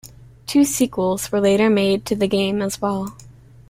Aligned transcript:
Two 0.47 0.63
sequels 0.63 1.31
were 1.31 1.39
later 1.39 1.69
made 1.69 2.07
to 2.07 2.15
the 2.15 2.27
game 2.27 2.59
as 2.63 2.81
well. 2.81 3.15